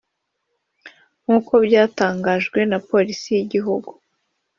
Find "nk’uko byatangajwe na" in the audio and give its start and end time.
1.23-2.77